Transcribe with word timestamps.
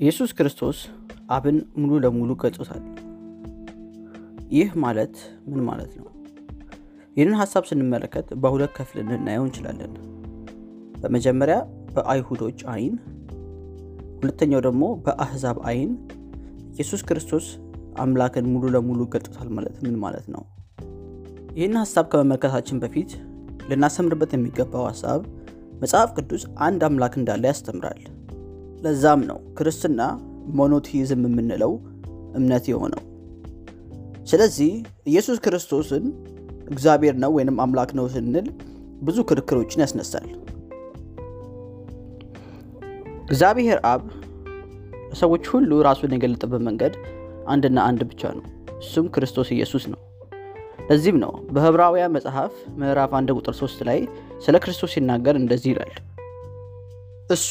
ኢየሱስ 0.00 0.30
ክርስቶስ 0.32 0.78
አብን 1.28 1.56
ሙሉ 1.76 1.98
ለሙሉ 1.98 2.30
ገልጾታል። 2.42 2.84
ይህ 4.50 4.68
ማለት 4.74 5.14
ምን 5.48 5.60
ማለት 5.64 5.92
ነው? 5.98 6.06
ይህንን 7.16 7.34
ሀሳብ 7.34 7.64
ስንመለከት 7.68 8.28
በሁለት 8.42 8.72
ከፍል 8.72 8.98
ልናየው 9.08 9.44
እንችላለን። 9.46 9.92
በመጀመሪያ 11.02 11.56
በአይሁዶች 11.94 12.60
አይን፣ 12.66 12.94
ሁለተኛው 14.20 14.60
ደግሞ 14.60 14.84
በአህዛብ 15.04 15.58
አይን 15.64 15.92
ኢየሱስ 16.74 17.02
ክርስቶስ 17.02 17.46
አምላክን 17.96 18.48
ሙሉ 18.52 18.64
ለሙሉ 18.68 19.00
ገልጾታል 19.14 19.48
ማለት 19.48 19.76
ምን 19.84 19.98
ማለት 19.98 20.26
ነው? 20.34 20.42
ይህን 21.56 21.76
ሀሳብ 21.82 22.06
ከመመልከታችን 22.12 22.80
በፊት 22.84 23.12
ልናሰምርበት 23.70 24.32
የሚገባው 24.34 24.86
ሀሳብ 24.90 25.20
መጽሐፍ 25.82 26.10
ቅዱስ 26.16 26.44
አንድ 26.58 26.80
አምላክ 26.88 27.14
እንዳለ 27.16 27.44
ያስተምራል። 27.46 28.00
ለዛም 28.80 29.22
ነው 29.30 29.38
ክርስትና 29.58 30.00
ሞኖቲዝም 30.58 31.22
የምንለው 31.28 31.72
እምነት 32.36 32.64
የሆነው። 32.70 33.02
ስለዚህ 34.26 34.70
ኢየሱስ 35.10 35.38
ክርስቶስን 35.44 36.04
እግዚአብሔር 36.70 37.14
ነው 37.22 37.30
ወይንም 37.36 37.56
አምላክ 37.64 37.90
ነው 37.98 38.06
ስንል 38.14 38.46
ብዙ 39.02 39.18
ክርክሮችን 39.28 39.82
ያስነሳል። 39.84 40.28
እግዚአብሔር 43.26 43.78
አብ 43.90 44.02
ለሰዎች 45.10 45.44
ሁሉ 45.52 45.70
ራሱን 45.86 46.14
የገለጠበት 46.14 46.62
መንገድ 46.68 46.94
አንድና 47.46 47.78
አንድ 47.88 48.00
ብቻ 48.10 48.22
ነው፣ 48.36 48.44
እሱም 48.78 49.06
ክርስቶስ 49.14 49.48
ኢየሱስ 49.56 49.84
ነው። 49.92 50.00
ለዚህም 50.88 51.18
ነው 51.22 51.32
በዕብራውያን 51.54 52.14
መጽሐፍ 52.16 52.52
ምዕራፍ 52.78 53.10
1 53.18 53.34
ቁጥር 53.36 53.54
3 53.58 53.84
ላይ 53.88 53.98
ስለ 54.44 54.56
ክርስቶስ 54.64 54.90
ሲናገር 54.94 55.34
እንደዚህ 55.40 55.70
ይላል፣ 55.72 55.92
እሱ 57.30 57.50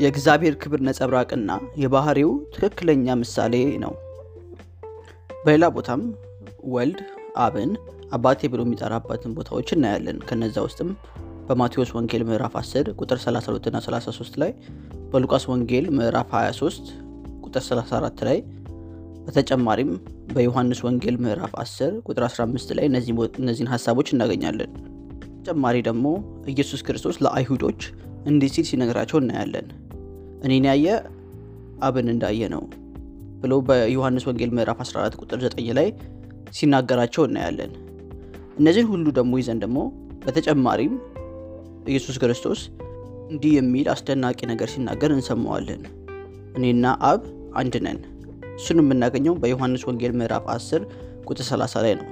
የእግዚአብሔር 0.00 0.54
ክብር 0.62 0.80
ነጸብራቅና 0.86 1.50
የባህሪው 1.82 2.30
ትክክለኛ 2.54 3.14
ምሳሌ 3.22 3.54
ነው። 3.82 3.92
በሌላ 5.44 5.64
ቦታም 5.76 6.02
ወልድ 6.74 7.00
አብን 7.44 7.70
አባቴ 8.12 8.48
ብሎ 8.52 8.60
የሚጠራበትን 8.66 9.32
ቦታዎች 9.38 9.68
እናያለን። 9.76 10.18
ከነዛ 10.28 10.56
ውስጥም 10.66 10.90
በማቴዎስ 11.46 11.90
ወንጌል 11.96 12.22
ምዕራፍ 12.28 12.54
10 12.60 12.90
ቁጥር 13.00 13.18
32 13.22 13.68
እና 13.70 13.78
33 13.86 14.36
ላይ፣ 14.42 14.50
በሉቃስ 15.12 15.44
ወንጌል 15.52 15.86
ምዕራፍ 15.96 16.30
23 16.36 16.92
ቁጥር 17.46 17.62
34 17.68 18.22
ላይ፣ 18.28 18.38
በተጨማሪም 19.26 19.90
በዮሐንስ 20.32 20.80
ወንጌል 20.86 21.16
ምዕራፍ 21.24 21.52
10 21.62 21.98
ቁጥር 22.08 22.24
15 22.28 22.72
ላይ 22.78 22.86
እነዚህን 22.86 23.70
ሀሳቦች 23.74 24.08
እናገኛለን። 24.14 24.72
ተጨማሪ 25.38 25.76
ደግሞ 25.82 26.06
ኢየሱስ 26.52 26.80
ክርስቶስ 26.86 27.16
ለአይሁዶች 27.24 27.80
እንዲህ 28.26 28.50
ሲል 28.54 28.66
ሲነግራቸው 28.70 29.18
እናያለን። 29.20 29.66
እኔን 30.44 30.66
ያየ 30.70 30.86
አብን 31.86 32.08
እንዳየ 32.12 32.48
ነው 32.54 32.62
ብሎ 33.40 33.52
በዮሐንስ 33.68 34.24
ወንጌል 34.28 34.50
ምዕራፍ 34.56 34.78
14 34.84 35.16
ቁጥር 35.22 35.38
9 35.46 35.72
ላይ 35.78 35.88
ሲናገራቸው 36.56 37.22
እናያለን። 37.28 37.72
እነዚህን 38.58 38.88
ሁሉ 38.92 39.06
ደግሞ 39.18 39.32
ይዘን 39.40 39.60
ደግሞ 39.64 39.78
በተጨማሪም 40.24 40.94
ኢየሱስ 41.88 42.16
ክርስቶስ 42.22 42.60
እንዲህ 43.30 43.52
የሚል 43.56 43.86
አስደናቂ 43.92 44.40
ነገር 44.50 44.68
ሲናገር 44.72 45.10
እንሰማዋለን። 45.14 45.82
እኔና 46.58 46.86
አብ 47.10 47.22
አንድ 47.60 47.74
ነን። 47.86 48.00
እሱን 48.56 48.80
የምናገኘው 48.82 49.34
በዮሐንስ 49.42 49.82
ወንጌል 49.88 50.12
ምዕራፍ 50.20 50.44
10 50.54 50.82
ቁጥር 51.28 51.44
30 51.48 51.84
ላይ 51.84 51.94
ነው። 52.00 52.08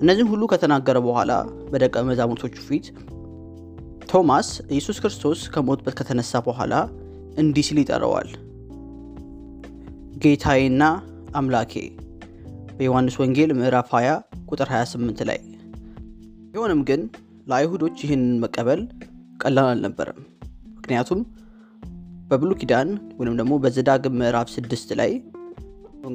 እነዚህን 0.00 0.28
ሁሉ 0.32 0.42
ከተናገረ 0.52 0.98
በኋላ 1.06 1.32
በደቀ 1.72 2.02
መዛሙርቶቹ 2.08 2.54
ፊት 2.68 2.86
ቶማስ 4.14 4.48
ኢየሱስ 4.66 4.96
ክርስቶስ 5.02 5.40
ከሞትበት 5.48 5.94
ከተነሳ 5.98 6.40
በኋላ 6.46 6.74
እንዲህ 7.38 7.64
ሲል 7.68 7.78
ይጠራዋል፣ 7.80 8.28
ጌታዬና 10.22 10.82
አምላኬ 11.34 11.72
በዮሐንስ 12.76 13.14
ወንጌል 13.22 13.52
ምዕራፍ 13.52 13.88
20 13.92 14.12
ቁጥር 14.48 14.68
28 14.72 15.22
ላይ። 15.30 15.40
ቢሆንም 16.52 16.82
ግን 16.90 17.00
ለአይሁዶች 17.46 17.96
ይህንን 18.04 18.36
መቀበል 18.44 18.82
ቀላል 19.40 19.68
አልነበረም። 19.72 20.20
ምክንያቱም 20.76 21.22
በብሉ 22.30 22.50
ኪዳን 22.60 22.88
ወይም 23.18 23.34
ደግሞ 23.36 23.58
በዘዳግም 23.58 24.16
ምዕራፍ 24.20 24.50
6 24.54 24.94
ላይ 24.94 25.12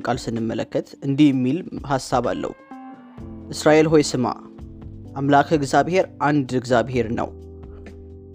ቃል 0.01 0.19
ስንመለከት 0.23 0.89
እንዲህ 1.01 1.29
የሚል 1.31 1.59
ሀሳብ 1.87 2.25
አለው፣ 2.27 2.55
እስራኤል 3.49 3.89
ሆይ 3.93 4.05
ስማ፣ 4.09 4.25
አምላክ 5.15 5.51
እግዚአብሔር 5.51 6.07
አንድ 6.21 6.49
እግዚአብሔር 6.59 7.09
ነው። 7.11 7.29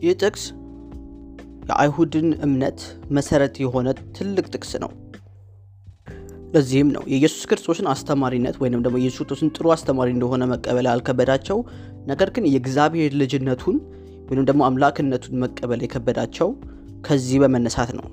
ይህ 0.05 0.15
ጥቅስ 0.21 0.45
የአይሁድን 1.69 2.29
እምነት 2.47 2.81
መሰረት 3.11 3.55
የሆነ 3.63 3.87
ትልቅ 4.17 4.45
ጥቅስ 4.53 4.73
ነው። 4.83 4.91
ለዚህም 6.55 6.89
ነው 6.97 7.03
የኢየሱስ 7.13 7.45
ክርስቶስን 7.51 7.87
አስተማሪነት 7.93 8.57
ወይም 8.63 8.83
ደግሞ 8.85 8.97
የኢየሱስ 8.99 9.19
ክርስቶስን 9.21 9.53
ጥሩ 9.57 9.73
አስተማሪ 9.75 10.09
እንደሆነ 10.15 10.45
መቀበል 10.51 10.87
ያልከበዳቸው፣ 10.91 11.59
ነገር 12.07 12.31
ግን 12.31 12.45
የእግዚአብሔር 12.49 13.15
ልጅነቱን 13.23 13.79
ወይም 14.29 14.45
ደግሞ 14.51 14.63
አምላክነቱን 14.69 15.41
መቀበል 15.45 15.81
የከበዳቸው 15.85 16.51
ከዚህ 17.07 17.39
በመነሳት 17.43 17.91
ነው። 17.99 18.07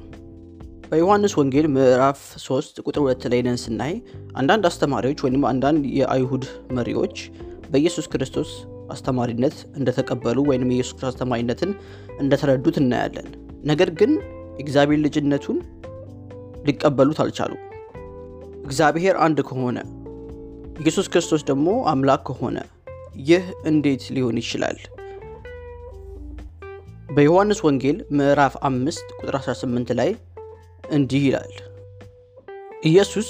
በዮሐንስ 0.86 1.34
ወንጌል 1.40 1.68
ምዕራፍ 1.76 2.22
3 2.42 2.82
ቁጥር 2.86 3.04
2 3.06 3.30
ላይ 3.34 3.42
ነን 3.42 3.60
ስናይ 3.62 3.94
አንዳንድ 4.34 4.66
አስተማሪዎች 4.68 5.20
ወይም 5.26 5.46
አንዳንድ 5.52 5.84
የአይሁድ 6.00 6.46
መሪዎች 6.72 7.18
በኢየሱስ 7.72 8.08
ክርስቶስ 8.14 8.50
አስተማሪነት 8.92 9.56
እንደተቀበሉ 9.78 10.38
ወይም 10.50 10.68
የኢየሱስ 10.68 10.94
ክርስቶስ 10.94 11.10
አስተማሪነትን 11.12 11.72
እንደተረዱት 12.20 12.78
እናያለን። 12.82 13.28
ነገር 13.64 13.90
ግን 14.00 14.12
የእግዚአብሔር 14.58 15.00
ልጅነቱን 15.06 15.58
ሊቀበሉት 16.66 17.20
አልቻሉም። 17.24 17.62
እግዚአብሔር 18.66 19.16
አንድ 19.26 19.40
ከሆነ 19.48 19.78
ኢየሱስ 20.82 21.08
ክርስቶስ 21.14 21.42
ደግሞ 21.48 21.70
አምላክ 21.92 22.22
ከሆነ 22.30 22.58
ይህ 23.30 23.46
እንዴት 23.66 24.04
ሊሆን 24.16 24.38
ይችላል? 24.42 24.78
በዮሐንስ 27.10 27.60
ወንጌል 27.66 27.98
ምዕራፍ 28.18 28.54
5 28.68 29.16
ቁጥር 29.16 29.36
18 29.40 29.90
ላይ 30.00 30.12
እንዲህ 30.92 31.24
ይላል፣ 31.28 31.54
ኢየሱስ 32.84 33.30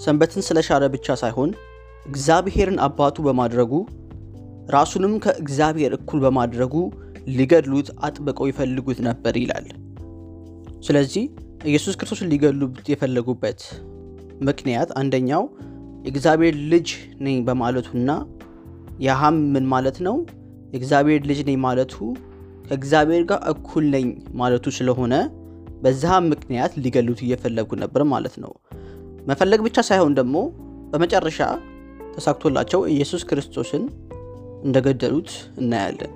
ሰንበትን 0.00 0.42
ስለሻረ 0.46 0.84
ብቻ 0.94 1.16
ሳይሆን 1.22 1.50
እግዚአብሔርን 2.06 2.78
አባቱ 2.86 3.16
በማድረጉ 3.26 3.72
ራሱንም 4.68 5.12
ከእግዚአብሔር 5.24 5.92
እኩል 5.98 6.18
በማድረጉ 6.24 6.74
ሊገድሉት 7.36 7.88
አጥብቀው 8.06 8.46
ይፈልጉት 8.50 8.98
ነበር 9.08 9.34
ይላል። 9.40 9.66
ስለዚህ 10.86 11.24
ኢየሱስ 11.68 11.94
ክርስቶስን 11.98 12.30
ሊገድሉት 12.32 12.86
የፈለጉበት 12.92 13.60
ምክንያት 14.48 14.90
አንደኛው 15.00 15.44
የእግዚአብሔር 16.04 16.56
ልጅ 16.72 16.88
ነኝ 17.26 17.36
በማለቱና 17.46 18.10
ያሃም 19.00 19.36
ምን 19.54 19.64
ማለት 19.72 19.96
ነው? 20.06 20.16
የእግዚአብሔር 20.72 21.20
ልጅ 21.30 21.40
ነኝ 21.48 21.56
ማለቱ 21.64 21.94
ከእግዚአብሔር 22.66 23.22
ጋር 23.30 23.40
እኩል 23.52 23.84
ነኝ 23.94 24.06
ማለቱ 24.40 24.66
ስለሆነ 24.78 25.14
በዛም 25.82 26.24
ምክንያት 26.32 26.72
ሊገሉት 26.84 27.20
እየፈለጉ 27.24 27.70
ነበር 27.82 28.02
ማለት 28.12 28.34
ነው። 28.44 28.52
መፈለግ 29.28 29.60
ብቻ 29.66 29.78
ሳይሆን 29.88 30.12
ደግሞ 30.18 30.36
በመጨረሻ 30.92 31.40
ተሳክቶላቸው 32.14 32.80
ኢየሱስ 32.92 33.22
ክርስቶስን 33.30 33.82
እንደገደሉት 34.64 35.30
እናያለን። 35.60 36.12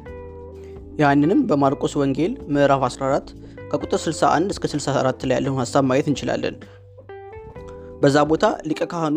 ያንንም 1.00 1.41
በማርቆስ 1.48 1.92
ወንጌል 2.00 2.32
ምዕራፍ 2.54 2.82
14 2.88 3.28
ከቁጥር 3.70 4.00
61 4.04 4.54
እስከ 4.54 4.64
64 4.72 5.26
ላይ 5.28 5.36
ያለውን 5.38 5.60
ሀሳብ 5.62 5.84
ማየት 5.91 6.08
እንችላለን። 6.10 6.56
በዛ 8.02 8.16
ቦታ 8.31 8.44
ሊቀ 8.69 8.82
ካህኑ 8.92 9.16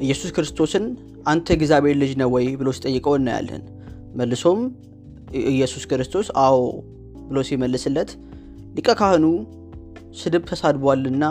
ኢየሱስ 0.00 0.30
ክርስቶስን 0.36 0.84
አንተ 1.26 1.46
እግዚአብሔር 1.56 1.96
ልጅ 2.02 2.12
ነህ 2.20 2.28
ወይ 2.34 2.46
ብሎ 2.60 2.68
ሲጠይቀው 2.76 3.14
እናያለን። 3.18 3.62
መልሶም 4.16 4.60
ኢየሱስ 5.52 5.84
ክርስቶስ 5.90 6.26
አዎ 6.44 6.58
ብሎ 7.28 7.38
ሲመልስለት 7.48 8.10
ሊቀ 8.76 8.88
ካህኑ 9.00 9.26
ስድብ 10.20 10.42
ተሳድቧልና 10.50 11.24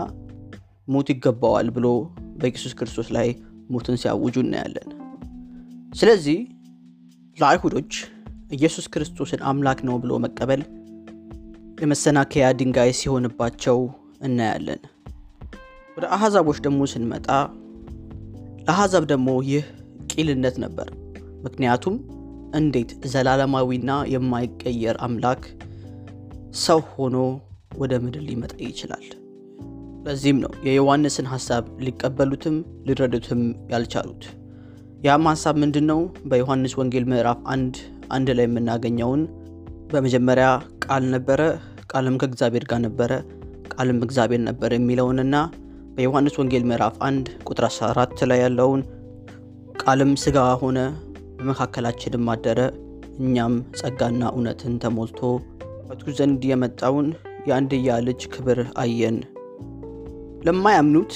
ሞት 0.87 1.09
ይገባዋል 1.13 1.67
ብሎ 1.75 1.87
በኢየሱስ 2.39 2.73
ክርስቶስ 2.79 3.09
ላይ 3.17 3.27
ሞትን 3.73 3.97
ሲያውጁ 4.01 4.35
እናያለን። 4.45 4.89
ስለዚህ 5.91 6.39
ለአይሁዶች 7.37 7.93
ኢየሱስ 8.51 8.85
ክርስቶስን 8.93 9.41
አምላክ 9.49 9.79
ነው 9.87 9.95
ብሎ 10.01 10.13
መቀበል 10.25 10.61
የመሰናከያ 11.81 12.45
ድንጋይ 12.59 12.91
ሲሆንባቸው 12.99 13.77
እናያለን። 14.21 14.81
ወደ 15.97 16.05
አሕዛቦች 16.15 16.57
ደግሞ 16.65 16.81
ስንመጣ 16.91 17.27
ለአሕዛብ 18.67 19.05
ደግሞ 19.11 19.29
ይህ 19.49 19.65
ቂልነት 20.13 20.55
ነበር። 20.63 20.87
ምክንያቱም 21.45 21.95
እንዴት 22.55 22.91
ዘላለማዊና 23.13 23.91
የማይቀየር 24.13 24.97
አምላክ 25.07 25.43
ሰው 26.65 26.81
ሆኖ 26.93 27.17
ወደ 27.77 27.93
ምድር 28.03 28.23
ሊመጣ 28.27 28.53
ይችላል? 28.67 29.05
ለዚህም 30.05 30.39
ነው 30.43 30.53
የዮሐንስን 30.67 31.27
ሀሳብ 31.33 31.65
ሊቀበሉትም 31.85 32.55
ሊረዱትም 32.87 33.41
ያልቻሉት። 33.73 34.23
ያም 35.03 35.25
ሀሳብ 35.29 35.55
ምንድን 35.61 35.85
ነው? 35.91 35.99
በዮሐንስ 36.29 36.73
ወንጌል 36.79 37.05
ምዕራፍ 37.11 37.39
አንድ 37.53 37.75
አንድ 38.09 38.27
ላይ 38.37 38.45
የምናገኘውን 38.47 39.21
በመጀመሪያ 39.91 40.45
ቃል 40.85 41.03
ነበረ፣ 41.13 41.41
ቃልም 41.91 42.15
ከእግዚአብሔር 42.21 42.63
ጋር 42.69 42.79
ነበረ፣ 42.85 43.11
ቃልም 43.73 43.99
እግዚአብሔር 44.05 44.41
ነበር 44.47 44.71
የሚለውንና 44.73 45.35
በዮሐንስ 45.95 46.35
ወንጌል 46.41 46.63
ምዕራፍ 46.69 46.95
1 47.07 47.31
ቁጥር 47.47 47.65
14 47.69 48.23
ላይ 48.31 48.39
ያለውን 48.43 48.81
ቃልም 49.83 50.13
ሥጋ 50.23 50.45
ሆነ 50.61 50.79
በመካከላችንም 51.37 52.29
አደረ፣ 52.33 52.59
እኛም 53.19 53.55
ጸጋና 53.79 54.23
እውነትን 54.33 54.77
ተሞልቶ 54.83 55.21
በቱ 55.87 56.13
ዘንድ 56.19 56.45
የመጣውን 56.51 57.09
የአንድያ 57.47 57.97
ልጅ 58.07 58.21
ክብር 58.33 58.61
አየን። 58.83 59.17
ለማያምኑት 60.47 61.13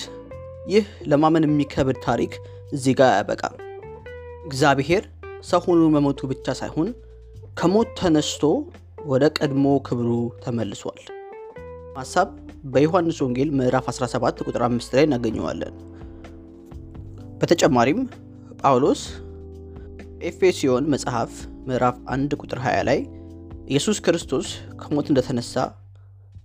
ይህ 0.68 0.86
ለማመን 1.12 1.48
የሚከብድ 1.48 2.00
ታሪክ 2.06 2.36
እዚህ 2.72 2.96
ጋር 3.00 3.10
አያበቃም። 3.14 3.56
እግዚአብሔር 4.48 5.04
ሰው 5.44 5.62
ሆኖ 5.66 5.82
መሞቱ 5.96 6.20
ብቻ 6.32 6.54
ሳይሆን 6.60 6.90
ከሞት 7.60 7.90
ተነስቶ 8.00 8.44
ወደ 9.06 9.26
ቀድሞ 9.38 9.66
ክብሩ 9.88 10.10
ተመልሷል። 10.44 11.02
ሀሳብ 11.98 12.30
በዮሐንስ 12.74 13.18
ወንጌል 13.26 13.50
ምዕራፍ 13.58 13.86
17 13.92 14.44
ቁጥር 14.46 14.64
5 14.68 14.96
ላይ 14.96 15.06
እናገኘዋለን። 15.08 15.76
በተጨማሪም 17.40 18.00
ጳውሎስ 18.62 19.02
ኤፌሲዮን 20.30 20.86
መጽሐፍ 20.94 21.34
ምዕራፍ 21.68 21.98
1 22.14 22.38
ቁጥር 22.42 22.62
20 22.66 22.86
ላይ 22.90 23.00
ኢየሱስ 23.68 24.00
ክርስቶስ 24.06 24.48
ከሞት 24.82 25.10
እንደተነሳ 25.12 25.56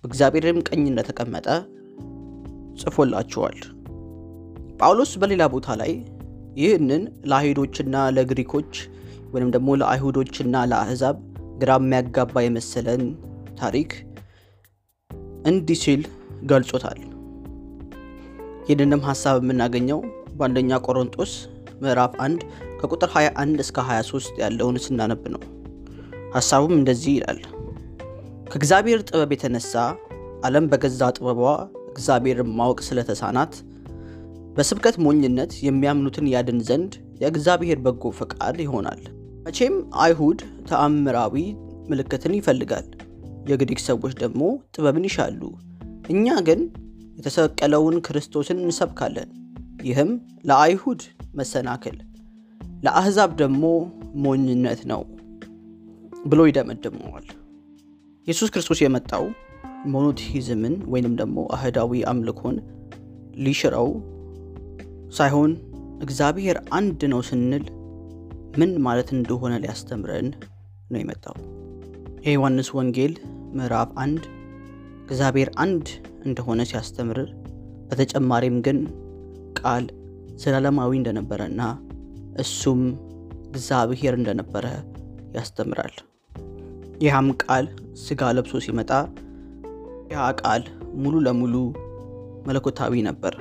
በእግዚአብሔርም 0.01 0.59
ቀኝ 0.69 0.83
እንደተቀመጠ 0.87 1.49
ጽፎላችኋል። 2.83 3.59
ጳውሎስ 4.81 5.13
በሌላ 5.23 5.43
ቦታ 5.53 5.75
ላይ 5.81 5.93
ይህንን 6.57 7.03
ለአይሁዶችና 7.31 7.97
ለግሪኮች 8.17 8.73
ወይም 9.35 9.49
ደግሞ 9.55 9.77
ለአይሁዶችና 9.81 10.65
ለአሕዛብ 10.71 11.17
ግራ 11.59 11.73
የሚያጋባ 11.81 12.43
የመሰለን 12.45 13.03
ታሪክ 13.61 13.91
እንዲህ 15.45 15.79
ሲል 15.83 16.03
ገልጾታል። 16.51 17.01
ይህንንም 18.65 19.03
ሀሳብ 19.09 19.37
የምናገኘው 19.41 20.01
በአንደኛ 20.37 20.81
ቆሮንጦስ 20.87 21.33
ምዕራፍ 21.83 22.13
1 22.25 22.45
ከቁጥር 22.81 23.11
21 23.15 23.65
እስከ 23.65 23.79
23 23.89 24.41
ያለውን 24.43 24.79
ስናነብ 24.85 25.25
ነው። 25.35 25.43
ሀሳቡም 26.37 26.75
እንደዚህ 26.79 27.13
ይላል። 27.17 27.41
ከእግዚአብሔር 28.53 29.01
ጥበብ 29.09 29.31
የተነሳ 29.35 29.75
ዓለም 30.47 30.65
በገዛ 30.71 31.03
ጥበቧ 31.17 31.41
እግዚአብሔርን 31.93 32.51
ማወቅ 32.59 32.81
ስለተሳናት 32.87 33.53
በስብከት 34.57 34.97
ሞኝነት 35.05 35.53
የሚያምኑትን 35.67 36.27
ያድን 36.33 36.59
ዘንድ 36.69 36.93
የእግዚአብሔር 37.23 37.79
በጎ 37.85 38.13
ፈቃድ 38.19 38.57
ይሆናል። 38.65 39.03
መቼም 39.47 39.75
አይሁድ 40.03 40.41
ተአምራዊ 40.69 41.37
ምልክትን 41.91 42.35
ይፈልጋል፣ 42.39 42.89
የግሪክ 43.51 43.81
ሰዎች 43.87 44.13
ደግሞ 44.23 44.43
ጥበብን 44.75 45.07
ይሻሉ። 45.09 45.41
እኛ 46.13 46.27
ግን 46.49 46.61
የተሰቀለውን 47.19 47.97
ክርስቶስን 48.07 48.61
እንሰብካለን። 48.65 49.31
ይህም 49.85 50.11
ለአይሁድ 50.49 51.01
መሰናክል፣ 51.39 51.97
ለአሕዛብ 52.85 53.31
ደግሞ 53.41 53.65
ሞኝነት 54.25 54.81
ነው 54.93 55.03
ብሎ 56.27 56.41
ይደመድመዋል። 56.49 57.27
ኢየሱስ 58.27 58.51
ክርስቶስ 58.55 58.81
የመጣው 58.83 59.25
ሞኖቲዝምን 59.93 60.75
ወይንም 60.93 61.15
ደግሞ 61.21 61.39
አህዳዊ 61.55 62.03
አምልኮን 62.11 62.57
ሊሽረው 63.45 63.89
ሳይሆን 65.13 65.53
እግዚአብሔር 66.05 66.57
አንድ 66.71 67.01
ነው 67.13 67.21
ስንል 67.29 67.65
ምን 68.59 68.71
ማለት 68.87 69.09
እንደሆነ 69.17 69.53
ሊያስተምረን 69.63 70.29
ነው 70.91 70.99
የመጣው። 71.01 71.37
የዮሐንስ 72.27 72.69
ወንጌል 72.77 73.15
ምዕራፍ 73.57 73.91
አንድ 74.05 74.23
እግዚአብሔር 75.05 75.49
አንድ 75.65 75.87
እንደሆነ 76.25 76.61
ሲያስተምር፣ 76.71 77.19
በተጨማሪም 77.89 78.57
ግን 78.67 78.79
ቃል 79.61 79.87
ዘላለማዊ 80.43 80.93
እንደነበረና 81.01 81.63
እሱም 82.43 82.83
እግዚአብሔር 83.49 84.15
እንደነበረ 84.19 84.67
ያስተምራል። 85.37 85.95
ይህም 87.03 87.29
ቃል 87.43 87.67
ስጋ 88.03 88.23
ለብሶ 88.37 88.61
ሲመጣ 88.65 88.91
ያ 90.13 90.29
ቃል 90.41 90.63
ሙሉ 91.03 91.15
ለሙሉ 91.27 91.55
መለኮታዊ 92.47 93.03
ነበር። 93.09 93.35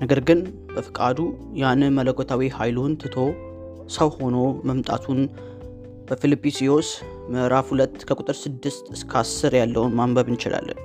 ነገር 0.00 0.20
ግን 0.28 0.40
በፍቃዱ 0.68 1.18
ያንን 1.54 1.94
መለኮታዊ 1.98 2.50
ኃይሉን 2.56 2.92
ትቶ 3.02 3.16
ሰው 3.88 4.08
ሆኖ 4.16 4.36
መምጣቱን 4.68 5.20
በፊልጵስዩስ 6.08 6.88
ምዕራፍ 7.30 7.68
2 7.74 8.04
ከቁጥር 8.08 8.36
6 8.40 8.68
እስከ 8.94 9.12
10 9.22 9.56
ያለውን 9.60 9.94
ማንበብ 9.98 10.28
እንችላለን። 10.32 10.78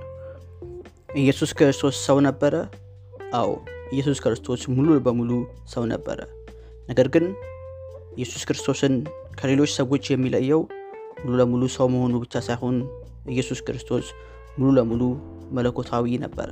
ኢየሱስ 1.15 1.51
ክርስቶስ 1.53 1.95
ሰው 2.07 2.17
ነበረ። 2.27 2.53
አዎ 3.33 3.49
ኢየሱስ 3.93 4.19
ክርስቶስ 4.19 4.61
ሙሉ 4.75 4.97
በሙሉ 5.05 5.31
ሰው 5.73 5.83
ነበረ። 5.85 6.19
ነገር 6.89 7.07
ግን 7.15 7.25
ኢየሱስ 8.15 8.43
ክርስቶስን 8.49 8.95
ከሌሎች 9.35 9.71
ሰዎች 9.77 10.05
የሚለየው 10.11 10.61
ሙሉ 11.23 11.33
ለሙሉ 11.41 11.63
ሰው 11.75 11.87
መሆኑ 11.87 12.13
ብቻ 12.23 12.41
ሳይሆን 12.47 12.75
ኢየሱስ 13.29 13.59
ክርስቶስ 13.67 14.05
ሙሉ 14.57 14.69
ለሙሉ 14.77 15.01
መለኮታዊ 15.51 16.17
ነበረ። 16.17 16.49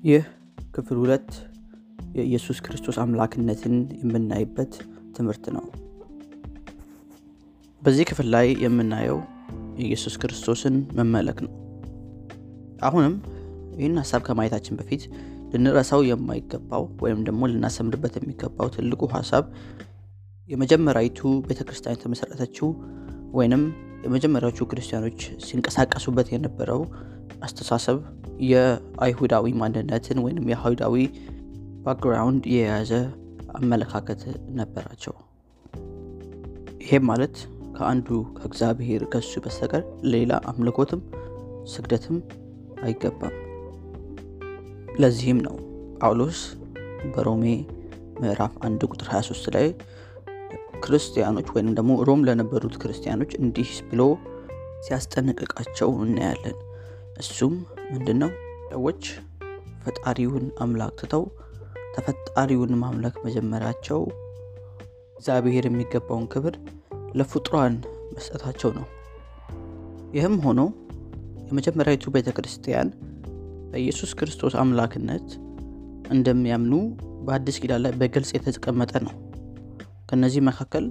ይህ 0.00 0.22
ክፍል 0.74 0.96
ሁለት 0.96 1.30
የኢየሱስ 2.14 2.58
ክርስቶስ 2.60 2.96
አምላክነትን 2.98 3.74
የምናይበት 3.98 4.72
ትምህርት 5.16 5.44
ነው። 5.56 5.64
በዚህ 7.82 8.04
ክፍል 8.10 8.28
ላይ 8.34 8.46
የምናየው 8.64 9.18
የኢየሱስ 9.78 10.14
ክርስቶስን 10.22 10.76
መመለክ 10.98 11.38
ነው። 11.46 11.52
አሁንም 12.80 13.14
ይህን 13.76 13.98
ሀሳብ 14.02 14.22
ከማየታችን 14.28 14.78
በፊት 14.80 15.02
ልንረሳው 15.52 16.00
የማይገባው 16.08 16.86
ወይም 17.04 17.20
ደግሞ 17.24 17.50
ልናሰምርበት 17.52 18.16
የሚገባው 18.18 18.70
ትልቁ 18.76 19.10
ሀሳብ 19.14 19.44
የመጀመሪያዊቱ 20.48 21.20
ቤተ 21.48 21.60
ክርስቲያን 21.68 21.96
የተመሰረተችው 21.96 22.68
ወይንም 23.32 23.62
የመጀመሪያዎቹ 24.04 24.68
ክርስቲያኖች 24.70 25.20
ሲንቀሳቀሱበት 25.46 26.30
የነበረው 26.32 26.82
አስተሳሰብ 27.42 27.98
የአይሁዳዊ 28.48 29.46
ማንነትን 29.60 30.18
ወይም 30.24 30.44
የአይሁዳዊ 30.50 30.94
background 31.84 32.44
የያዘ 32.54 32.92
አመለካከት 33.54 34.22
ነበራቸው። 34.58 35.14
ይሄም 36.82 37.04
ማለት 37.10 37.36
ከአንዱ 37.76 38.08
ከእግዚአብሔር 38.36 39.02
ከሱ 39.12 39.32
በስተቀር 39.44 39.82
ሌላ 40.12 40.32
አምልኮትም 40.50 41.00
ስግደትም 41.72 42.16
አይገባም። 42.82 43.36
ለዚህም 45.00 45.38
ነው 45.46 45.56
ጳውሎስ 46.00 46.40
በሮሜ 47.12 47.44
ምዕራፍ 48.20 48.54
1 48.62 48.86
ቁጥር 48.90 49.08
23 49.12 49.50
ላይ 49.54 49.66
ክርስቲያኖች 50.84 51.48
ወይም 51.54 51.68
ደግሞ 51.78 51.92
ሮም 52.08 52.20
ለነበሩት 52.28 52.76
ክርስቲያኖች 52.82 53.32
እንዲህ 53.40 53.70
ብሎ 53.90 54.02
ሲያስጠነቅቃቸው 54.86 55.90
እናያለን። 56.04 56.58
እሱም 57.16 57.54
ምንድን 57.90 58.18
ነው? 58.22 58.30
ሰዎች 58.72 59.02
ፈጣሪውን 59.84 60.46
አምላክ 60.62 60.92
ትተው 61.00 61.22
ተፈጣሪውን 61.94 62.72
ማምለክ 62.82 63.14
መጀመራቸው 63.26 64.00
እግዚአብሔር 65.16 65.64
የሚገባውን 65.68 66.26
ክብር 66.32 66.54
ለፍጡራን 67.14 67.74
መስጠታቸው 68.14 68.70
ነው። 68.78 68.86
ይህም 70.14 70.36
ሆኖ 70.44 70.60
የመጀመሪያዊቱ 71.48 72.12
ቤተ 72.16 72.28
ክርስቲያን 72.36 72.88
በኢየሱስ 73.70 74.12
ክርስቶስ 74.18 74.54
አምላክነት 74.62 75.26
እንደሚያምኑ 76.10 76.74
በአዲስ 77.26 77.58
ኪዳን 77.62 77.82
ላይ 77.84 77.92
በግልጽ 78.00 78.30
የተቀመጠ 78.36 78.92
ነው። 79.06 79.14
ከነዚህ 80.10 80.42
መካከል 80.48 80.84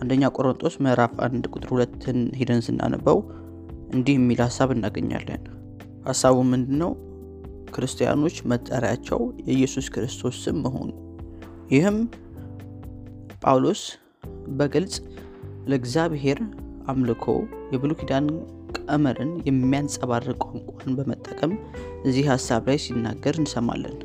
አንደኛ 0.00 0.24
ቆሮንጦስ 0.36 0.74
ምዕራፍ 0.84 1.14
አንድ 1.26 1.44
ቁጥር 1.52 1.70
ሁለትን 1.74 2.18
ሂደን 2.38 2.62
ስናነበው 2.66 3.18
እንዲህ 3.94 4.14
የሚል 4.18 4.40
ሀሳብ 4.46 4.70
እናገኛለን። 4.76 5.42
ሀሳቡ 6.04 6.36
ምንድን 6.50 6.78
ነው? 6.82 6.92
ክርስቲያኖች 7.74 8.36
መጠሪያቸው 8.50 9.18
የኢየሱስ 9.42 9.86
ክርስቶስ 9.94 10.36
ስም 10.44 10.56
መሆኑ። 10.64 10.88
ይህም 11.70 11.98
ጳውሎስ 13.42 13.82
በግልጽ 14.58 14.94
ለእግዚአብሔር 15.70 16.38
አምልኮ 16.90 17.24
የብሉይ 17.72 17.98
ኪዳን 18.00 18.26
ቀመርን 18.78 19.32
የሚያንጸባርቅ 19.48 20.38
ቋንቋን 20.44 20.94
በመጠቀም 20.98 21.52
እዚህ 22.04 22.24
ሀሳብ 22.32 22.62
ላይ 22.68 22.78
ሲናገር 22.84 23.34
እንሰማለን። 23.40 23.96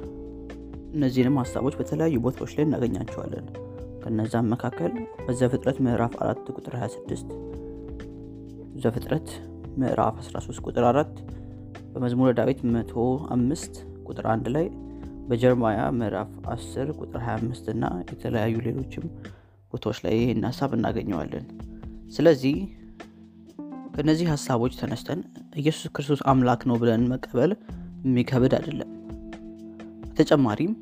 እነዚህንም 0.96 1.40
ሀሳቦች 1.42 1.76
በተለያዩ 1.80 2.18
ቦታዎች 2.26 2.52
ላይ 2.58 2.66
እናገኛቸዋለን። 2.68 3.48
ከነዛም 4.04 4.50
መካከል 4.54 4.92
በዘፍጥረት 5.26 5.78
ምዕራፍ 5.86 6.14
4 6.24 6.52
ቁጥር 6.56 6.74
26፣ 6.80 7.32
ዘፍጥረት 8.84 9.30
ምዕራፍ 9.78 10.16
13 10.26 10.62
ቁጥር 10.68 10.86
4፣ 10.90 11.24
በመዝሙረ 11.96 12.30
ዳዊት 12.40 12.60
105 12.68 13.78
ቁጥር 14.08 14.26
1 14.32 14.48
ላይ 14.56 14.66
በጀርማያ 15.30 15.82
ምዕራፍ 16.00 16.32
10 16.54 16.90
ቁጥር 16.98 17.22
25 17.26 17.70
እና 17.74 17.86
የተለያዩ 18.10 18.56
ሌሎችም 18.66 19.06
ቦታዎች 19.74 20.00
ላይ 20.06 20.14
ይህን 20.18 20.44
ሀሳብ 20.50 20.72
እናገኘዋለን። 20.78 21.46
ስለዚህ 22.16 22.56
ከእነዚህ 23.96 24.28
ሀሳቦች 24.34 24.74
ተነስተን 24.82 25.20
ኢየሱስ 25.56 25.88
ክርስቶስ 25.96 26.22
አምላክ 26.32 26.62
ነው 26.70 26.78
ብለን 26.82 27.06
መቀበል 27.14 27.52
የሚከብድ 28.06 28.56
አይደለም። 28.60 28.90
በተጨማሪም 30.08 30.74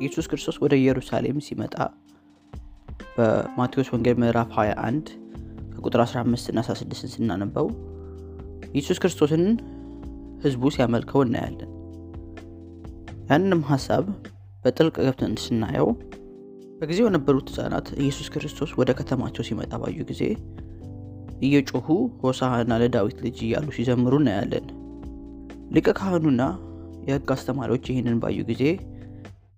ኢየሱስ 0.00 0.28
ክርስቶስ 0.30 0.56
ወደ 0.64 0.74
ኢየሩሳሌም 0.82 1.40
ሲመጣ 1.48 1.74
በማቴዎስ 3.16 3.90
ወንጌል 3.94 4.16
ምዕራፍ 4.22 4.50
21 4.56 5.10
ከቁጥር 5.74 6.02
15 6.04 6.52
እና 6.52 6.60
16 6.68 7.12
ስናነበው 7.14 7.66
ኢየሱስ 8.72 8.98
ክርስቶስን 9.02 9.44
ህዝቡ 10.42 10.62
ሲያመልከው 10.74 11.22
እናያለን። 11.24 11.70
ያንንም 13.30 13.62
ሀሳብ 13.70 14.04
በጥልቅ 14.64 14.94
ገብተን 15.00 15.34
ስናየው 15.42 15.88
በጊዜው 16.80 17.06
የነበሩት 17.08 17.48
ህጻናት 17.50 17.88
ኢየሱስ 18.02 18.28
ክርስቶስ 18.34 18.70
ወደ 18.80 18.90
ከተማቸው 18.98 19.44
ሲመጣ 19.48 19.72
ባዩ 19.82 19.98
ጊዜ 20.10 20.22
እየጮሁ 21.40 21.86
ሆሳዕና 22.22 22.72
ለዳዊት 22.82 23.18
ልጅ 23.26 23.38
እያሉ 23.46 23.68
ሲዘምሩ 23.76 24.14
እናያለን። 24.20 24.66
ሊቀ 25.74 25.88
ካህኑና 25.98 26.42
የህግ 27.08 27.30
አስተማሪዎች 27.34 27.84
ይህንን 27.90 28.16
ባዩ 28.22 28.38
ጊዜ 28.50 28.62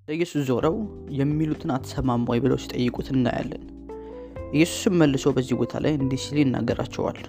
ለኢየሱስ 0.09 0.43
ዞረው 0.49 0.77
የሚሉትን 1.19 1.71
አትሰማም 1.77 2.25
ወይ 2.31 2.41
ብለው 2.45 2.59
ሲጠይቁት 2.63 3.09
እናያለን። 3.15 3.63
ኢየሱስም 4.55 4.95
መልሶ 5.03 5.27
በዚህ 5.37 5.57
ቦታ 5.61 5.81
ላይ 5.85 5.93
እንዲህ 5.99 6.21
ሲል 6.25 6.39
ይናገራቸዋል። 6.43 7.21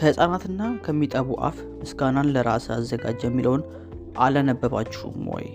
ከህፃናትና 0.00 0.62
ከሚጠቡ 0.84 1.28
አፍ 1.46 1.56
ምስጋናን 1.78 2.28
ለራስ 2.34 2.66
አዘጋጀ 2.74 3.20
የሚለውን 3.26 3.62
አላነበባችሁም 4.18 5.24
ወይ? 5.32 5.46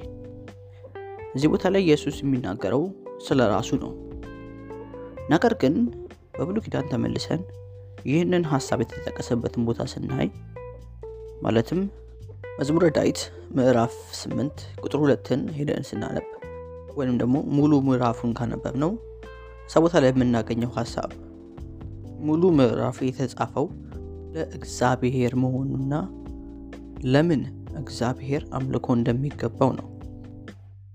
እዚህ 1.36 1.48
ቦታ 1.54 1.72
ላይ 1.74 1.82
ኢየሱስ 1.86 2.16
የሚናገረው 2.22 2.84
ስለ 3.28 3.48
ራሱ 3.54 3.70
ነው። 3.84 3.92
ነገር 5.34 5.54
ግን 5.62 5.76
በብሉይ 6.36 6.64
ኪዳን 6.66 6.90
ተመልሰን 6.92 7.42
ይህንን 8.06 8.44
ሀሳብ 8.52 8.82
የተጠቀሰበትን 8.84 9.66
ቦታ 9.70 9.86
ስናይ 9.94 10.30
ማለትም 11.42 11.82
መዝሙረ 12.60 12.90
ዳዊት 12.98 13.22
ምዕራፍ 13.58 13.96
8 14.18 14.66
ቁጥር 14.84 15.00
ሁለትን 15.04 15.42
ሄደን 15.58 15.88
ስናነብ 15.92 16.28
ወይም 16.98 17.16
ደግሞ 17.18 17.38
ሙሉ 17.58 17.74
ምዕራፉን 17.88 18.34
ካነበብ 18.40 18.76
ነው 18.84 18.92
እዛ 19.68 19.96
ላይ 20.04 20.12
የምናገኘው 20.14 20.74
ሀሳብ 20.80 21.12
ሙሉ 22.28 22.44
ምዕራፍ 22.60 23.00
የተጻፈው 23.08 23.66
ለእግዚአብሔር 24.36 25.34
መሆኑና 25.36 25.94
ለምን 27.06 27.42
እግዚአብሔር 27.78 28.44
አምልኮ 28.58 28.88
እንደሚገባው 28.98 29.72
ነው። 29.80 29.88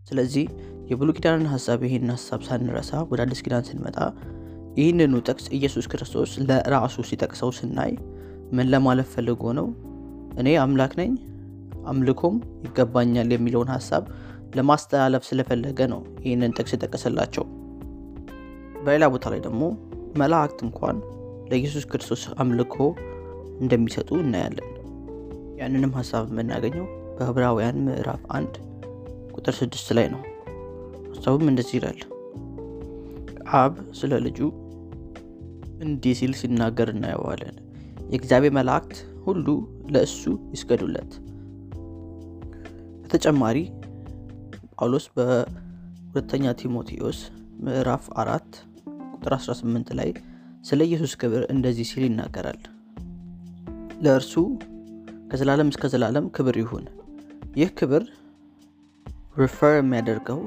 ስለዚህ 0.06 0.44
የብሉይ 0.90 1.14
ኪዳንን 1.16 1.48
ሀሳብ 1.52 1.80
ይህን 1.86 2.10
ሀሳብ 2.14 2.40
ሳንረሳ 2.46 3.00
ወደ 3.10 3.20
አዲስ 3.24 3.40
ኪዳን 3.44 3.66
ስንመጣ 3.68 3.98
ይህንኑ 4.78 5.14
ጥቅስ 5.28 5.46
ኢየሱስ 5.56 5.86
ክርስቶስ 5.92 6.32
ለራሱ 6.48 6.96
ሲጠቅሰው 7.08 7.50
ስናይ 7.58 7.92
ምን 8.56 8.66
ለማለት 8.72 9.08
ፈልጎ 9.14 9.52
ነው? 9.58 9.66
እኔ 10.40 10.48
አምላክ 10.62 10.92
ነኝ 11.00 11.12
አምልኮም 11.90 12.36
ይገባኛል 12.64 13.30
የሚለውን 13.34 13.70
ሀሳብ 13.74 14.04
ለማስተላለፍ 14.56 15.22
ስለፈለገ 15.28 15.80
ነው 15.92 16.00
ይህንን 16.24 16.54
ጥቅስ 16.58 16.72
የጠቀሰላቸው። 16.76 17.44
በሌላ 18.84 19.04
ቦታ 19.14 19.24
ላይ 19.32 19.40
ደግሞ 19.46 19.62
መላእክት 20.16 20.60
እንኳን 20.66 20.96
ለኢየሱስ 21.50 21.84
ክርስቶስ 21.90 22.22
አምልኮ 22.42 22.76
እንደሚሰጡ 23.58 24.10
እናያለን። 24.22 24.68
ያንንም 25.60 25.92
ሀሳብ 25.98 26.24
የምናገኘው 26.30 26.86
በዕብራውያን 27.16 27.78
ምዕራፍ 27.86 28.22
አንድ 28.36 28.52
ቁጥር 29.36 29.54
ስድስት 29.58 29.88
ላይ 29.98 30.06
ነው። 30.12 30.20
ሀሳቡም 31.10 31.48
እንደዚህ 31.50 31.74
ይላል። 31.78 32.00
አብ 33.58 33.74
ስለ 33.98 34.14
ልጁ 34.24 34.38
እንዲህ 35.80 36.14
ሲል 36.18 36.32
ሲናገር 36.40 36.88
እናየዋለን። 36.94 37.56
የእግዚአብሔር 38.10 38.52
መላእክት 38.58 38.94
ሁሉ 39.24 39.46
ለእሱ 39.94 40.22
ይስገዱለት። 40.54 41.12
በተጨማሪ 43.02 43.58
ጳውሎስ 44.72 45.06
በሁለተኛ 45.14 46.54
ቲሞቴዎስ 46.60 47.20
ምዕራፍ 47.64 48.04
አራት 48.22 48.50
ቁጥር 49.14 49.32
18 49.38 49.94
ላይ 49.98 50.10
ስለ 50.64 50.80
ኢየሱስ 50.88 51.12
ክብር 51.20 51.42
እንደዚህ 51.54 51.86
ሲል 51.90 52.04
ይናገራል። 52.08 52.60
ለእርሱ 53.98 54.32
ከዘላለም 55.30 55.68
እስከ 55.72 55.88
ዘላለም 55.92 56.26
ክብር 56.36 56.56
ይሁን። 56.60 56.84
ይህ 57.56 57.70
ክብር 57.78 58.02
ሪፈር 59.38 59.74
የሚያደርገው 59.76 60.40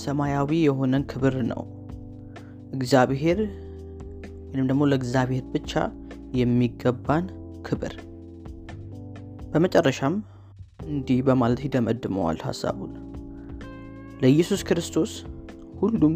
ሰማያዊ 0.00 0.50
የሆነን 0.64 1.04
ክብር 1.12 1.34
ነው። 1.50 1.62
እግዚአብሔር 2.72 3.38
ወይም 4.48 4.66
ደግሞ 4.70 4.82
ለእግዚአብሔር 4.90 5.44
ብቻ 5.54 5.72
የሚገባን 6.40 7.26
ክብር። 7.66 7.94
በመጨረሻም 9.52 10.14
እንዲህ 10.86 11.18
በማለት 11.26 11.60
ይደመድመዋል 11.66 12.38
ሀሳቡን። 12.46 12.92
ለኢየሱስ 14.22 14.60
ክርስቶስ 14.68 15.12
ሁሉም 15.80 16.14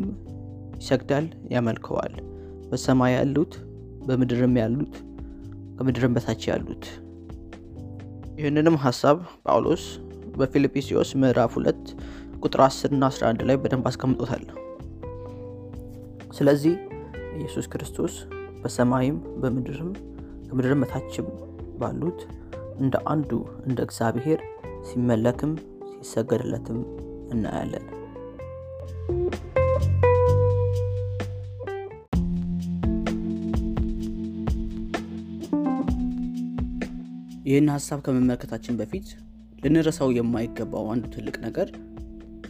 ይሰግዳል፣ 0.78 1.26
ያመልከዋል። 1.54 2.14
በሰማይ 2.70 3.12
ያሉት፣ 3.16 3.54
በምድርም 4.06 4.54
ያሉት፣ 4.60 4.94
ከምድርም 5.80 6.14
በታች 6.16 6.42
ያሉት። 6.48 6.84
ይህንንም 8.38 8.74
ሀሳብ 8.82 9.18
ጳውሎስ 9.44 9.84
በፊልጵስዩስ 10.34 11.10
ምዕራፍ 11.20 11.54
2 11.58 11.92
ቁጥር 12.40 12.60
10 12.64 12.90
እና 12.90 13.08
11 13.12 13.44
ላይ 13.48 13.56
በደንብ 13.56 13.86
አስቀምጦታል። 13.90 14.44
ስለዚህ 16.32 16.74
ኢየሱስ 17.38 17.68
ክርስቶስ 17.74 18.14
በሰማይም 18.62 19.18
በምድርም 19.42 19.90
ከምድርም 20.48 20.82
በታችም 20.84 21.28
ባሉት 21.78 22.20
እንደ 22.78 22.96
አንዱ 23.06 23.32
እንደ 23.66 23.80
እግዚአብሔር 23.82 24.42
ሲመለክም 24.90 25.54
ሲሰገድለትም 25.98 26.78
እናያለን። 27.30 27.86
ይህን 37.50 37.68
ሀሳብ 37.74 37.98
ከመመልከታችን 38.06 38.74
በፊት 38.80 39.06
ልንረሳው 39.62 40.10
የማይገባው 40.16 40.84
አንዱ 40.92 41.04
ትልቅ 41.14 41.36
ነገር 41.44 41.68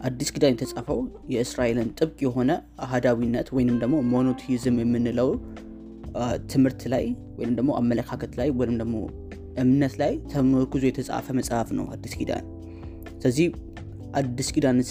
አዲስ 0.01 0.29
ኪዳን 0.35 0.53
የተጻፈው 0.55 0.99
የእስራኤልን 1.33 1.89
ጥብቅ 1.99 2.19
የሆነ 2.27 2.51
አህዳዊነት 2.85 3.49
ወይንም 3.57 3.77
ደግሞ 3.83 3.97
ሞኖቲዝም 4.13 4.77
የምንለው 4.83 5.31
ትምህርት 6.53 6.83
ላይ 6.95 7.05
ወይም 7.39 7.53
ደግሞ 7.59 7.71
አመለካከት 7.77 8.33
ላይ 8.41 8.49
ወይም 8.61 8.77
ደግሞ 8.83 8.97
እምነት 9.63 9.95
ላይ 10.03 10.13
ተመርኩዞ 10.33 10.85
የተጻፈ 10.89 11.27
መጽሐፍ 11.39 11.71
ነው 11.79 11.87
አዲስ 11.93 12.15
ኪዳን። 12.21 12.45
ስለዚህ 13.17 13.47
አዲስ 14.15 14.51
ኪዳንን 14.55 14.87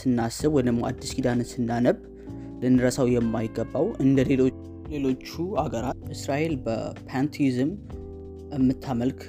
ስናስብ 0.00 0.50
ወይም 0.56 0.68
ደግሞ 0.70 0.82
አዲስ 0.90 1.12
ኪዳንን 1.18 1.48
ስናነብ 1.52 1.98
ልንረሳው 2.62 3.08
የማይገባው 3.14 3.86
እንደ 4.06 4.18
ሌሎቹ 4.92 5.30
አገራት 5.58 6.00
እስራኤል 6.16 6.56
በፓንቲዝም 6.66 7.70
የምታመልክ 8.54 9.20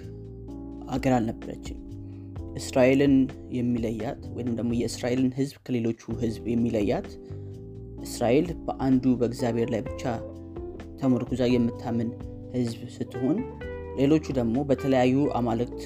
አገር 0.94 1.14
አልነበረችም። 1.18 1.80
እስራኤልን 2.60 3.14
የሚለያት 3.58 4.22
ወይም 4.36 4.52
ደግሞ 4.58 4.72
የእስራኤልን 4.80 5.32
ሕዝብ 5.38 5.58
ከሌሎቹ 5.66 6.02
ሕዝብ 6.22 6.44
የሚለያት 6.52 7.08
እስራኤል 8.04 8.48
በአንዱ 8.66 9.04
በእግዚአብሔር 9.20 9.70
ላይ 9.74 9.82
ብቻ 9.88 10.04
ተመርኩዛ 11.00 11.44
የምታምን 11.52 12.10
ሕዝብ 12.56 12.82
ስትሆን 12.96 13.38
ሌሎቹ 13.98 14.26
ደግሞ 14.38 14.58
በተለያዩ 14.70 15.16
አማልክት 15.40 15.82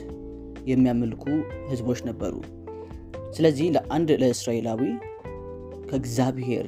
የሚያመልኩ 0.70 1.24
ሕዝቦች 1.70 2.00
ነበሩ። 2.10 2.34
ስለዚህ 3.36 3.68
ለአንድ 3.76 4.10
ለእስራኤላዊ 4.22 4.82
ከእግዚአብሔር 5.90 6.68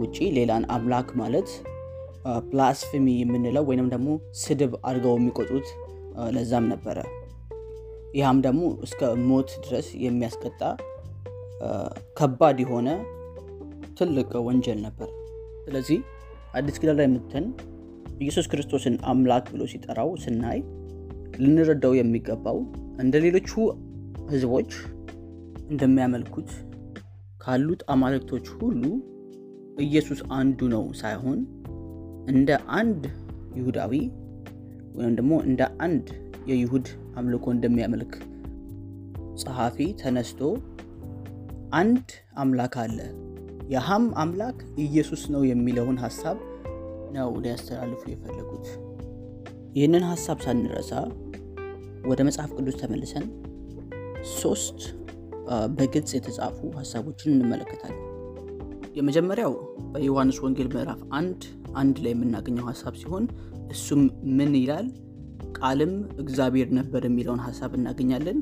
ውጪ 0.00 0.16
ሌላን 0.36 0.64
አምላክ 0.74 1.08
ማለት 1.20 1.50
ብላስፌሚ 2.48 3.06
የምንለው 3.20 3.64
ወይንም 3.68 3.88
ደግሞ 3.94 4.08
ስድብ 4.42 4.72
አድርገው 4.88 5.14
የሚቆጥሩት 5.18 5.68
ለዛም 6.34 6.66
ነበረ። 6.72 6.98
ይህም 8.14 8.38
ደግሞ 8.46 8.62
እስከ 8.86 9.00
ሞት 9.28 9.50
ድረስ 9.64 9.86
የሚያስቀጣ 10.04 10.60
ከባድ 12.18 12.58
የሆነ 12.64 12.88
ትልቅ 13.98 14.30
ወንጀል 14.46 14.78
ነበር። 14.86 15.08
ስለዚህ 15.64 15.98
አዲስ 16.54 16.78
ኪዳን 16.80 16.96
ላይ 16.98 17.06
የምትን 17.08 17.44
ኢየሱስ 18.20 18.46
ክርስቶስን 18.52 18.96
አምላክ 19.10 19.44
ብሎ 19.52 19.62
ሲጠራው 19.72 20.10
ስናይ 20.24 20.58
ልንረዳው 21.36 21.92
የሚገባው 21.98 22.58
እንደ 23.00 23.14
ሌሎቹ 23.18 23.50
ህዝቦች 24.30 24.72
እንደሚያመልኩት 25.70 26.50
ካሉት 27.38 27.80
አማልክቶች 27.92 28.46
ሁሉ 28.58 28.82
ኢየሱስ 29.84 30.20
አንዱ 30.38 30.68
ነው 30.74 30.84
ሳይሆን 31.00 31.38
እንደ 32.28 32.50
አንድ 32.78 33.02
ይሁዳዊ 33.56 33.92
ወይም 34.96 35.14
ደግሞ 35.18 35.32
እንደ 35.48 35.62
አንድ 35.78 36.06
የይሁድ 36.46 36.86
አምልኮ 37.16 37.44
እንደሚያመልክ 37.54 38.12
ጸሐፊ 39.42 39.78
ተነስቶ 40.00 40.40
አንድ 41.72 42.08
አምላክ 42.36 42.74
አለ፣ 42.82 42.98
ያህም 43.70 44.06
አምላክ 44.22 44.56
ኢየሱስ 44.84 45.22
ነው 45.34 45.42
የሚለውን 45.50 45.98
ሀሳብ 46.04 46.38
ነው 47.14 47.30
ሊያስተላልፉ 47.44 48.02
የፈለጉት። 48.12 48.66
ይህንን 49.76 50.04
ሀሳብ 50.10 50.38
ሳንረሳ 50.44 50.92
ወደ 52.04 52.20
መጽሐፍ 52.28 52.50
ቅዱስ 52.56 52.76
ተመልሰን 52.80 53.26
ሶስት 54.36 54.80
በግልጽ 55.76 56.10
የተጻፉ 56.16 56.58
ሀሳቦችን 56.78 57.32
እንመለከታለን። 57.34 58.00
የመጀመሪያው 58.96 59.52
በዮሐንስ 59.92 60.38
ወንጌል 60.44 60.68
ምዕራፍ 60.74 61.00
አንድ 61.18 61.42
አንድ 61.74 61.96
ላይ 62.04 62.12
የምናገኘው 62.14 62.66
ሀሳብ 62.70 62.94
ሲሆን 63.00 63.24
እሱም 63.70 64.02
ምን 64.38 64.52
ይላል? 64.58 64.86
ቃልም 65.62 65.92
እግዚአብሔር 66.18 66.68
ነበር 66.78 67.02
የሚለውን 67.06 67.40
ሀሳብ 67.46 67.72
እናገኛለን። 67.78 68.38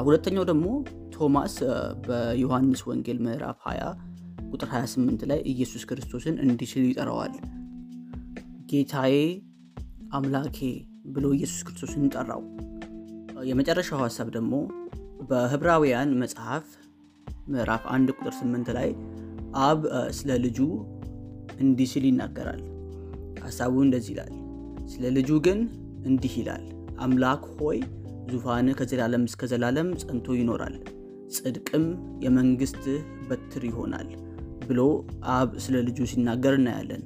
ሁለተኛው 0.00 0.44
ደግሞ 0.50 0.66
ቶማስ 1.14 1.54
በዮሐንስ 2.06 2.80
ወንጌል 2.88 3.18
ምዕራፍ 3.24 3.58
20 3.64 3.88
ቁጥር 4.52 4.68
28 4.72 5.24
ላይ 5.30 5.40
ኢየሱስ 5.52 5.82
ክርስቶስን 5.90 6.36
እንዲህ 6.44 6.68
ሲል 6.72 6.84
ይጠራዋል። 6.88 7.34
ጌታዬ 8.70 9.14
አምላኬ 10.12 10.58
ብሎ 11.14 11.26
ኢየሱስ 11.36 11.60
ክርስቶስን 11.66 12.04
ጠራው። 12.14 12.42
የመጨረሻው 13.50 14.00
ሀሳብ 14.04 14.28
ደግሞ 14.36 14.54
በህብራውያን 15.30 16.10
መጽሐፍ 16.22 16.64
ምዕራፍ 17.48 17.84
1 17.92 18.14
ቁጥር 18.16 18.34
8 18.38 18.72
ላይ 18.78 18.90
አብ 19.60 19.80
ስለ 20.18 20.30
ልጁ 20.44 20.58
እንዲህ 21.60 21.88
ሲል 21.92 22.04
ይናገራል። 22.08 22.60
ሀሳቡ 23.44 23.74
እንደዚህ 23.86 24.12
ይላል። 24.14 24.32
ስለ 24.92 25.04
ልጁ 25.16 25.30
ግን 25.46 25.58
እንዲህ 26.04 26.34
ይላል፣ 26.40 26.64
አምላክ 26.98 27.42
ሆይ 27.56 27.78
ዙፋንህ 28.30 28.74
ከዘላለም 28.78 29.22
እስከ 29.24 29.46
ዘላለም 29.46 29.88
ጸንቶ 30.02 30.26
ይኖራል፣ 30.38 30.74
ጽድቅም 31.36 31.84
የመንግስትህ 32.24 32.98
በትር 33.28 33.64
ይሆናል 33.68 34.08
ብሎ 34.66 34.80
አብ 35.34 35.50
ስለ 35.64 35.76
ልጁ 35.86 35.98
ሲናገር 36.12 36.54
እናያለን። 36.58 37.02